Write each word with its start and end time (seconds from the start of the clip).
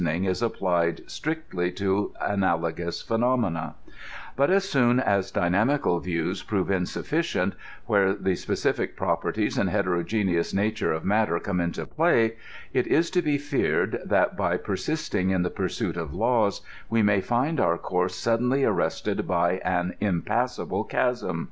ing 0.07 0.23
is 0.23 0.41
applied 0.41 0.99
strictly 1.07 1.71
to 1.71 2.11
analogous 2.19 3.03
phenomena; 3.03 3.75
but 4.35 4.49
as 4.49 4.67
soon 4.67 4.99
as 4.99 5.29
dynamical 5.29 5.99
views 5.99 6.41
prove 6.41 6.71
insufficient 6.71 7.53
where 7.85 8.15
the 8.15 8.33
specific 8.33 8.97
prop 8.97 9.21
erties 9.21 9.59
and 9.59 9.69
heterogeneous 9.69 10.55
nature 10.55 10.91
of 10.91 11.05
matter 11.05 11.39
come 11.39 11.59
into 11.61 11.85
play, 11.85 12.35
it 12.73 12.87
is 12.87 13.11
to 13.11 13.21
be 13.21 13.37
feared 13.37 13.99
that, 14.03 14.35
by 14.35 14.57
persisting 14.57 15.29
in 15.29 15.43
the 15.43 15.51
pursuit 15.51 15.95
of 15.95 16.15
laws, 16.15 16.61
we 16.89 17.03
xaay 17.03 17.23
iind 17.23 17.59
our 17.59 17.77
course 17.77 18.15
suddenly 18.15 18.63
arrested 18.63 19.27
by 19.27 19.57
an 19.63 19.93
impassable 19.99 20.83
chasm. 20.83 21.39